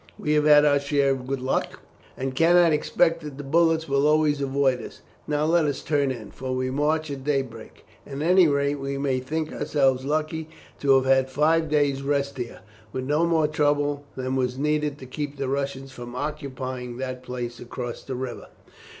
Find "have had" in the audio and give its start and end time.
0.33-0.65, 10.95-11.29